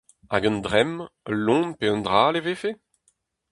Hag 0.31 0.43
un 0.49 0.57
dremm, 0.65 0.95
ul 1.29 1.37
loen 1.45 1.67
pe 1.79 1.85
un 1.95 2.01
dra 2.05 2.19
all 2.25 2.37
e 2.39 2.41
vefe? 2.47 2.71